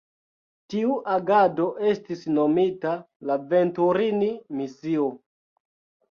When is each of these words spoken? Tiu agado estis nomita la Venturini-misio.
Tiu 0.73 0.93
agado 1.15 1.65
estis 1.89 2.23
nomita 2.37 2.93
la 3.31 3.35
Venturini-misio. 3.51 5.07